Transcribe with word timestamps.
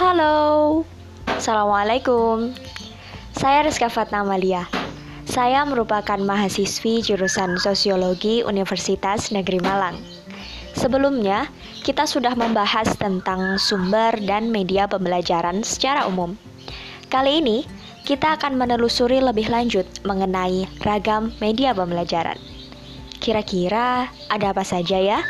Halo, 0.00 0.80
Assalamualaikum. 1.28 2.56
Saya 3.36 3.68
Rizka 3.68 3.92
Fatna 3.92 4.24
Amalia. 4.24 4.64
Saya 5.28 5.60
merupakan 5.68 6.16
mahasiswi 6.16 7.04
jurusan 7.04 7.60
Sosiologi 7.60 8.40
Universitas 8.40 9.28
Negeri 9.28 9.60
Malang. 9.60 10.00
Sebelumnya, 10.72 11.52
kita 11.84 12.08
sudah 12.08 12.32
membahas 12.32 12.96
tentang 12.96 13.60
sumber 13.60 14.16
dan 14.24 14.48
media 14.48 14.88
pembelajaran 14.88 15.60
secara 15.60 16.08
umum. 16.08 16.32
Kali 17.12 17.44
ini, 17.44 17.68
kita 18.08 18.40
akan 18.40 18.56
menelusuri 18.56 19.20
lebih 19.20 19.52
lanjut 19.52 19.84
mengenai 20.08 20.64
ragam 20.80 21.28
media 21.44 21.76
pembelajaran. 21.76 22.40
Kira-kira 23.20 24.08
ada 24.32 24.46
apa 24.48 24.64
saja 24.64 24.96
ya? 24.96 25.20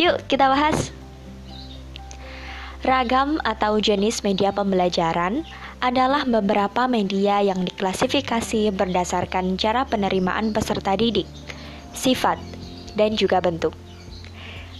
Yuk 0.00 0.24
kita 0.24 0.48
bahas 0.48 0.95
Ragam 2.86 3.42
atau 3.42 3.82
jenis 3.82 4.22
media 4.22 4.54
pembelajaran 4.54 5.42
adalah 5.82 6.22
beberapa 6.22 6.86
media 6.86 7.42
yang 7.42 7.66
diklasifikasi 7.66 8.70
berdasarkan 8.70 9.58
cara 9.58 9.82
penerimaan 9.82 10.54
peserta 10.54 10.94
didik, 10.94 11.26
sifat, 11.90 12.38
dan 12.94 13.18
juga 13.18 13.42
bentuk. 13.42 13.74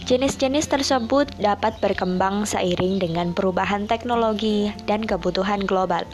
Jenis-jenis 0.07 0.71
tersebut 0.71 1.27
dapat 1.35 1.83
berkembang 1.83 2.47
seiring 2.47 2.95
dengan 2.95 3.35
perubahan 3.35 3.91
teknologi 3.91 4.71
dan 4.87 5.03
kebutuhan 5.03 5.67
global. 5.67 6.07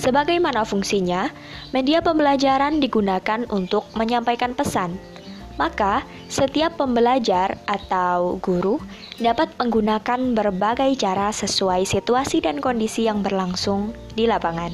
Sebagaimana 0.00 0.64
fungsinya, 0.64 1.28
media 1.76 2.00
pembelajaran 2.00 2.80
digunakan 2.80 3.44
untuk 3.52 3.84
menyampaikan 4.00 4.56
pesan, 4.56 4.96
maka, 5.60 6.04
setiap 6.28 6.80
pembelajar 6.80 7.60
atau 7.68 8.40
guru 8.40 8.80
dapat 9.20 9.52
menggunakan 9.60 10.32
berbagai 10.32 10.96
cara 10.96 11.28
sesuai 11.32 11.84
situasi 11.84 12.40
dan 12.40 12.58
kondisi 12.58 13.04
yang 13.04 13.20
berlangsung 13.20 13.92
di 14.16 14.24
lapangan. 14.24 14.72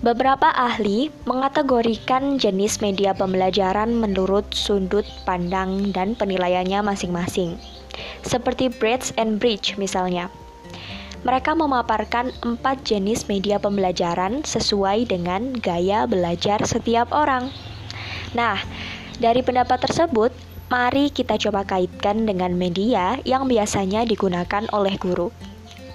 Beberapa 0.00 0.48
ahli 0.48 1.12
mengategorikan 1.28 2.40
jenis 2.40 2.80
media 2.80 3.12
pembelajaran 3.12 3.92
menurut 3.92 4.48
sudut 4.56 5.04
pandang 5.28 5.92
dan 5.92 6.16
penilaiannya 6.16 6.80
masing-masing, 6.80 7.60
seperti 8.24 8.72
Bridge 8.72 9.12
and 9.20 9.36
Bridge 9.36 9.76
misalnya 9.76 10.32
mereka 11.20 11.52
memaparkan 11.52 12.32
empat 12.40 12.80
jenis 12.80 13.28
media 13.28 13.60
pembelajaran 13.60 14.40
sesuai 14.40 15.04
dengan 15.04 15.52
gaya 15.52 16.08
belajar 16.08 16.64
setiap 16.64 17.12
orang. 17.12 17.52
Nah, 18.32 18.56
dari 19.20 19.44
pendapat 19.44 19.84
tersebut, 19.84 20.32
mari 20.72 21.12
kita 21.12 21.36
coba 21.36 21.68
kaitkan 21.68 22.24
dengan 22.24 22.56
media 22.56 23.20
yang 23.28 23.44
biasanya 23.52 24.08
digunakan 24.08 24.64
oleh 24.72 24.96
guru. 24.96 25.28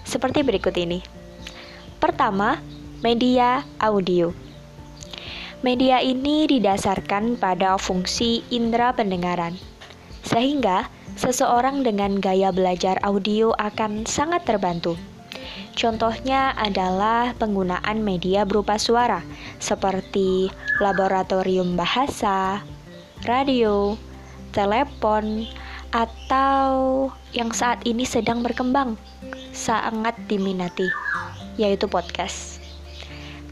Seperti 0.06 0.46
berikut 0.46 0.78
ini. 0.78 1.02
Pertama, 1.98 2.62
media 3.02 3.66
audio. 3.82 4.30
Media 5.66 6.06
ini 6.06 6.46
didasarkan 6.46 7.42
pada 7.42 7.82
fungsi 7.82 8.46
indera 8.54 8.94
pendengaran, 8.94 9.58
sehingga 10.22 10.86
seseorang 11.18 11.82
dengan 11.82 12.22
gaya 12.22 12.54
belajar 12.54 13.02
audio 13.02 13.58
akan 13.58 14.06
sangat 14.06 14.46
terbantu. 14.46 14.94
Contohnya 15.76 16.56
adalah 16.56 17.36
penggunaan 17.36 18.00
media 18.00 18.48
berupa 18.48 18.80
suara, 18.80 19.20
seperti 19.60 20.48
laboratorium 20.80 21.76
bahasa, 21.76 22.64
radio, 23.28 24.00
telepon, 24.56 25.44
atau 25.92 27.08
yang 27.36 27.52
saat 27.52 27.84
ini 27.84 28.08
sedang 28.08 28.40
berkembang, 28.40 28.96
sangat 29.52 30.16
diminati, 30.32 30.88
yaitu 31.60 31.92
podcast. 31.92 32.64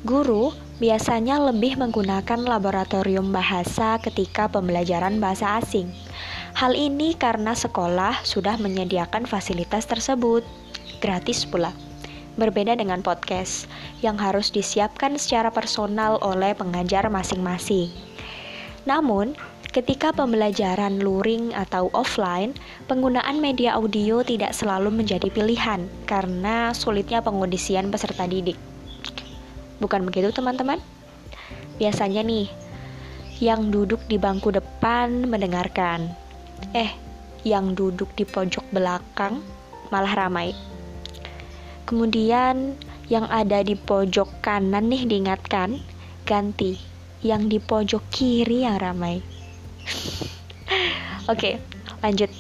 Guru 0.08 0.56
biasanya 0.80 1.40
lebih 1.40 1.76
menggunakan 1.80 2.40
laboratorium 2.40 3.32
bahasa 3.36 4.00
ketika 4.00 4.48
pembelajaran 4.48 5.20
bahasa 5.20 5.60
asing. 5.60 5.92
Hal 6.56 6.72
ini 6.76 7.16
karena 7.20 7.52
sekolah 7.52 8.24
sudah 8.24 8.60
menyediakan 8.60 9.28
fasilitas 9.28 9.88
tersebut, 9.88 10.44
gratis 11.04 11.44
pula. 11.48 11.72
Berbeda 12.34 12.74
dengan 12.74 13.06
podcast 13.06 13.70
yang 14.02 14.18
harus 14.18 14.50
disiapkan 14.50 15.22
secara 15.22 15.54
personal 15.54 16.18
oleh 16.26 16.58
pengajar 16.58 17.06
masing-masing. 17.06 17.94
Namun, 18.90 19.38
ketika 19.70 20.10
pembelajaran 20.10 20.98
luring 20.98 21.54
atau 21.54 21.94
offline, 21.94 22.58
penggunaan 22.90 23.38
media 23.38 23.78
audio 23.78 24.26
tidak 24.26 24.58
selalu 24.58 24.90
menjadi 24.90 25.30
pilihan 25.30 25.86
karena 26.10 26.74
sulitnya 26.74 27.22
pengondisian 27.22 27.94
peserta 27.94 28.26
didik. 28.26 28.58
Bukan 29.78 30.02
begitu, 30.10 30.34
teman-teman? 30.34 30.82
Biasanya 31.78 32.26
nih, 32.26 32.50
yang 33.42 33.70
duduk 33.70 34.00
di 34.10 34.18
bangku 34.18 34.50
depan 34.50 35.30
mendengarkan. 35.30 36.10
Eh, 36.74 36.94
yang 37.44 37.76
duduk 37.76 38.10
di 38.16 38.24
pojok 38.24 38.64
belakang 38.72 39.44
malah 39.92 40.16
ramai. 40.16 40.56
Kemudian 41.84 42.80
yang 43.12 43.28
ada 43.28 43.60
di 43.60 43.76
pojok 43.76 44.40
kanan 44.40 44.88
nih 44.88 45.04
diingatkan, 45.04 45.84
ganti 46.24 46.80
yang 47.24 47.52
di 47.52 47.60
pojok 47.60 48.04
kiri 48.12 48.64
yang 48.64 48.80
ramai. 48.80 49.20
Oke, 51.32 51.60
lanjut. 52.04 52.32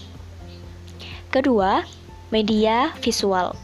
Kedua, 1.31 1.83
media 2.31 2.91
visual. 2.99 3.55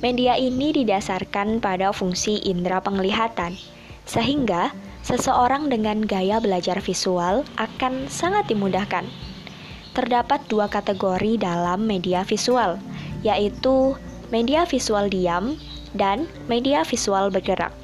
Media 0.00 0.32
ini 0.40 0.72
didasarkan 0.72 1.60
pada 1.60 1.92
fungsi 1.92 2.40
indera 2.48 2.80
penglihatan, 2.80 3.52
sehingga 4.08 4.72
seseorang 5.04 5.68
dengan 5.68 6.00
gaya 6.00 6.40
belajar 6.40 6.80
visual 6.80 7.44
akan 7.60 8.08
sangat 8.08 8.48
dimudahkan. 8.48 9.04
Terdapat 9.92 10.40
dua 10.48 10.72
kategori 10.72 11.36
dalam 11.36 11.84
media 11.84 12.24
visual, 12.24 12.80
yaitu 13.26 13.96
media 14.30 14.64
visual 14.64 15.10
diam 15.10 15.58
dan 15.92 16.30
media 16.46 16.86
visual 16.86 17.28
bergerak. 17.28 17.74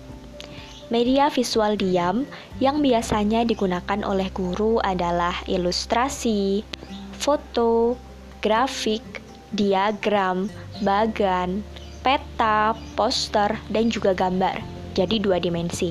Media 0.87 1.27
visual 1.27 1.75
diam 1.75 2.23
yang 2.63 2.79
biasanya 2.79 3.43
digunakan 3.43 4.01
oleh 4.07 4.31
guru 4.31 4.79
adalah 4.79 5.35
ilustrasi, 5.51 6.63
foto, 7.11 7.99
grafik, 8.39 9.03
diagram, 9.51 10.47
bagan, 10.87 11.67
peta, 12.07 12.79
poster, 12.95 13.59
dan 13.75 13.91
juga 13.91 14.15
gambar. 14.15 14.63
Jadi 14.95 15.19
dua 15.19 15.43
dimensi. 15.43 15.91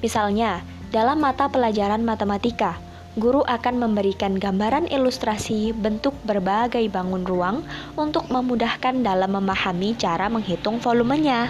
Misalnya, 0.00 0.64
dalam 0.88 1.20
mata 1.20 1.52
pelajaran 1.52 2.00
matematika, 2.00 2.80
guru 3.16 3.40
akan 3.48 3.80
memberikan 3.80 4.36
gambaran 4.36 4.92
ilustrasi 4.92 5.72
bentuk 5.72 6.12
berbagai 6.28 6.84
bangun 6.92 7.24
ruang 7.24 7.64
untuk 7.96 8.28
memudahkan 8.28 9.00
dalam 9.00 9.32
memahami 9.32 9.96
cara 9.96 10.28
menghitung 10.28 10.76
volumenya. 10.84 11.48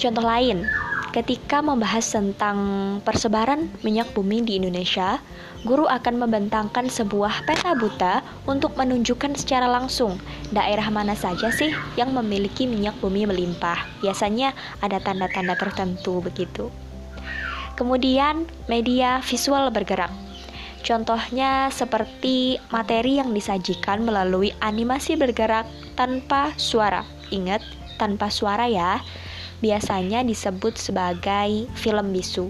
Contoh 0.00 0.24
lain, 0.24 0.64
ketika 1.12 1.60
membahas 1.60 2.08
tentang 2.08 2.58
persebaran 3.04 3.68
minyak 3.84 4.08
bumi 4.16 4.40
di 4.40 4.56
Indonesia, 4.56 5.20
guru 5.68 5.84
akan 5.84 6.24
membentangkan 6.24 6.88
sebuah 6.88 7.44
peta 7.44 7.76
buta 7.76 8.24
untuk 8.48 8.72
menunjukkan 8.80 9.36
secara 9.36 9.68
langsung 9.68 10.16
daerah 10.48 10.88
mana 10.88 11.12
saja 11.12 11.52
sih 11.52 11.76
yang 12.00 12.16
memiliki 12.16 12.64
minyak 12.64 12.96
bumi 13.04 13.28
melimpah. 13.28 13.84
Biasanya 14.00 14.56
ada 14.80 14.96
tanda-tanda 14.96 15.60
tertentu 15.60 16.24
begitu. 16.24 16.72
Kemudian, 17.76 18.48
media 18.66 19.20
visual 19.22 19.70
bergerak. 19.70 20.27
Contohnya 20.88 21.68
seperti 21.68 22.56
materi 22.72 23.20
yang 23.20 23.36
disajikan 23.36 24.08
melalui 24.08 24.56
animasi 24.64 25.20
bergerak 25.20 25.68
tanpa 25.92 26.56
suara. 26.56 27.04
Ingat, 27.28 27.60
tanpa 28.00 28.32
suara 28.32 28.64
ya. 28.72 29.04
Biasanya 29.60 30.24
disebut 30.24 30.80
sebagai 30.80 31.68
film 31.76 32.16
bisu. 32.16 32.48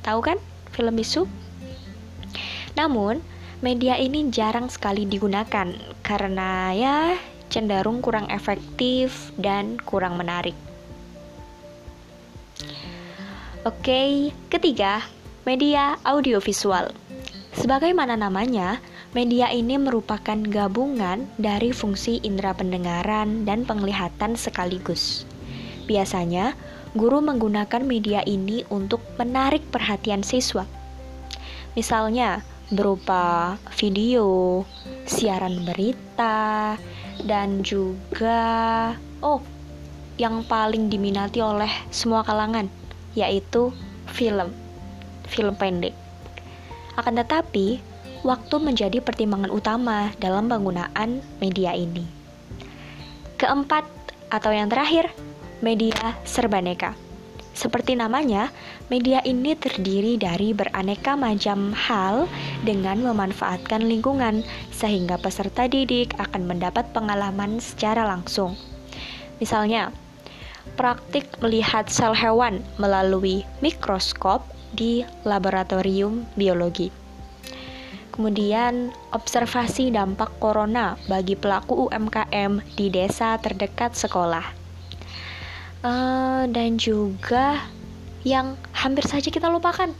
Tahu 0.00 0.20
kan 0.24 0.40
film 0.72 0.96
bisu? 0.96 1.28
Namun, 2.72 3.20
media 3.60 4.00
ini 4.00 4.32
jarang 4.32 4.72
sekali 4.72 5.04
digunakan 5.04 5.76
karena 6.00 6.72
ya 6.72 7.20
cenderung 7.52 8.00
kurang 8.00 8.32
efektif 8.32 9.28
dan 9.36 9.76
kurang 9.76 10.16
menarik. 10.16 10.56
Oke, 13.68 14.32
ketiga, 14.48 15.04
media 15.44 16.00
audiovisual. 16.08 16.96
Sebagaimana 17.52 18.16
namanya, 18.16 18.80
media 19.12 19.52
ini 19.52 19.76
merupakan 19.76 20.40
gabungan 20.40 21.28
dari 21.36 21.68
fungsi 21.68 22.16
indera 22.24 22.56
pendengaran 22.56 23.44
dan 23.44 23.68
penglihatan 23.68 24.40
sekaligus. 24.40 25.28
Biasanya, 25.84 26.56
guru 26.96 27.20
menggunakan 27.20 27.84
media 27.84 28.24
ini 28.24 28.64
untuk 28.72 29.04
menarik 29.20 29.60
perhatian 29.68 30.24
siswa. 30.24 30.64
Misalnya, 31.76 32.40
berupa 32.72 33.60
video, 33.76 34.64
siaran 35.04 35.68
berita, 35.68 36.80
dan 37.20 37.60
juga 37.60 38.40
oh, 39.20 39.44
yang 40.16 40.40
paling 40.48 40.88
diminati 40.88 41.44
oleh 41.44 41.70
semua 41.92 42.24
kalangan, 42.24 42.64
yaitu 43.12 43.76
film. 44.08 44.56
Film 45.28 45.52
pendek. 45.56 46.01
Akan 46.96 47.16
tetapi, 47.16 47.80
waktu 48.22 48.56
menjadi 48.62 48.98
pertimbangan 49.02 49.50
utama 49.50 50.12
dalam 50.22 50.46
penggunaan 50.46 51.24
media 51.42 51.74
ini. 51.74 52.06
Keempat 53.40 53.84
atau 54.30 54.54
yang 54.54 54.70
terakhir, 54.70 55.10
media 55.60 56.14
serbaneka. 56.22 56.94
Seperti 57.52 57.92
namanya, 57.92 58.48
media 58.88 59.20
ini 59.28 59.52
terdiri 59.52 60.16
dari 60.16 60.56
beraneka 60.56 61.20
macam 61.20 61.76
hal 61.76 62.24
dengan 62.64 63.04
memanfaatkan 63.04 63.84
lingkungan, 63.84 64.40
sehingga 64.72 65.20
peserta 65.20 65.68
didik 65.68 66.16
akan 66.16 66.48
mendapat 66.48 66.88
pengalaman 66.96 67.60
secara 67.60 68.08
langsung. 68.08 68.56
Misalnya, 69.36 69.92
praktik 70.80 71.28
melihat 71.44 71.92
sel 71.92 72.16
hewan 72.16 72.64
melalui 72.80 73.44
mikroskop 73.60 74.40
di 74.72 75.06
laboratorium 75.24 76.26
biologi. 76.34 76.90
Kemudian, 78.12 78.92
observasi 79.12 79.88
dampak 79.88 80.36
corona 80.36 81.00
bagi 81.08 81.32
pelaku 81.32 81.88
UMKM 81.88 82.60
di 82.76 82.92
desa 82.92 83.40
terdekat 83.40 83.96
sekolah 83.96 84.62
uh, 85.86 86.44
dan 86.48 86.78
juga 86.78 87.60
yang 88.22 88.54
hampir 88.72 89.04
saja 89.06 89.28
kita 89.28 89.50
lupakan, 89.50 89.90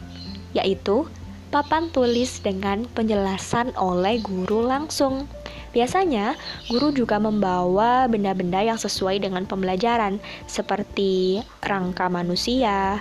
yaitu 0.55 1.07
papan 1.51 1.91
tulis 1.93 2.41
dengan 2.41 2.87
penjelasan 2.97 3.75
oleh 3.77 4.23
guru 4.23 4.65
langsung. 4.65 5.27
Biasanya, 5.73 6.37
guru 6.69 6.93
juga 6.93 7.17
membawa 7.17 8.05
benda-benda 8.05 8.61
yang 8.61 8.77
sesuai 8.77 9.25
dengan 9.25 9.49
pembelajaran, 9.49 10.21
seperti 10.45 11.41
rangka 11.65 12.13
manusia, 12.13 13.01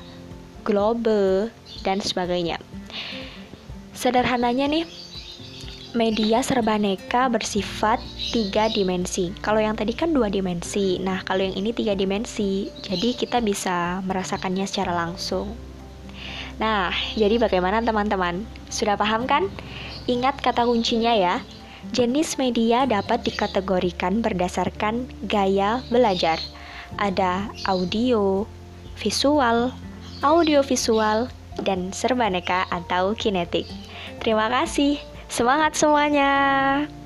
globe, 0.61 1.49
dan 1.81 1.99
sebagainya. 2.01 2.61
Sederhananya 3.91 4.65
nih, 4.65 4.85
media 5.91 6.39
serbaneka 6.39 7.27
bersifat 7.27 7.99
tiga 8.31 8.71
dimensi. 8.71 9.35
Kalau 9.43 9.59
yang 9.59 9.75
tadi 9.75 9.91
kan 9.91 10.15
dua 10.15 10.31
dimensi, 10.31 10.97
nah 11.03 11.19
kalau 11.27 11.43
yang 11.43 11.55
ini 11.59 11.75
tiga 11.75 11.93
dimensi, 11.93 12.71
jadi 12.79 13.13
kita 13.13 13.43
bisa 13.43 13.99
merasakannya 14.07 14.63
secara 14.63 14.95
langsung. 14.95 15.51
Nah, 16.61 16.93
jadi 17.17 17.41
bagaimana 17.41 17.81
teman-teman? 17.81 18.45
Sudah 18.69 18.95
paham 18.95 19.25
kan? 19.25 19.49
Ingat 20.05 20.39
kata 20.39 20.63
kuncinya 20.63 21.11
ya. 21.11 21.41
Jenis 21.89 22.37
media 22.37 22.85
dapat 22.85 23.25
dikategorikan 23.25 24.21
berdasarkan 24.21 25.09
gaya 25.25 25.81
belajar. 25.89 26.37
Ada 27.01 27.49
audio, 27.65 28.45
visual, 29.01 29.73
audiovisual, 30.21 31.29
dan 31.67 31.91
serbaneka 31.91 32.65
atau 32.71 33.13
kinetik. 33.13 33.67
Terima 34.23 34.47
kasih. 34.47 34.97
Semangat 35.27 35.75
semuanya! 35.75 37.00